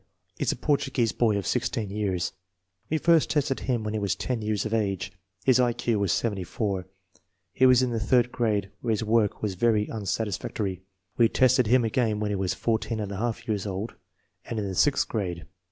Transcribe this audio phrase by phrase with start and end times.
[0.39, 2.33] is a Portuguese boy of 16 years.
[2.89, 5.11] We first tested him when he was 10 years of age.
[5.45, 6.87] His I Q was 74.
[7.53, 10.81] He was in the third grade, where his work was very unsatisfactory.
[11.17, 13.93] We tested him again when he was 14 J years old
[14.43, 15.45] and in the sixth grade.